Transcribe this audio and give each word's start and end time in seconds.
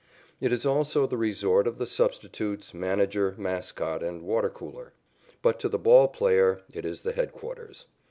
It 0.39 0.51
is 0.51 0.65
also 0.65 1.05
the 1.05 1.15
resort 1.15 1.67
of 1.67 1.77
the 1.77 1.85
substitutes, 1.85 2.73
manager, 2.73 3.35
mascot 3.37 4.01
and 4.01 4.23
water 4.23 4.49
cooler. 4.49 4.93
But 5.43 5.59
to 5.59 5.69
the 5.69 5.77
ball 5.77 6.07
player 6.07 6.63
it 6.73 6.85
is 6.85 7.01
the 7.01 7.13
headquarters. 7.13 7.85